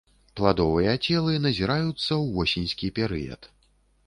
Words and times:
Пладовыя 0.39 0.95
целы 1.05 1.35
назіраюцца 1.45 2.01
ў 2.21 2.25
восеньскі 2.39 2.87
перыяд. 2.97 3.41